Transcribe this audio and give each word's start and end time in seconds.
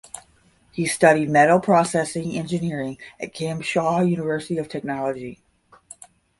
He 0.71 0.87
studied 0.87 1.29
metal 1.29 1.59
processing 1.59 2.31
engineering 2.35 2.97
at 3.19 3.35
Kim 3.35 3.61
Chaek 3.61 4.09
University 4.09 4.57
of 4.57 4.67
Technology. 4.67 5.43